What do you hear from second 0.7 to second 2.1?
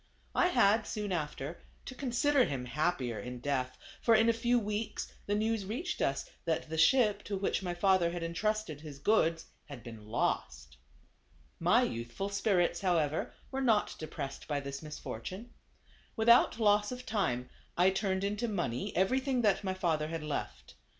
soon after, to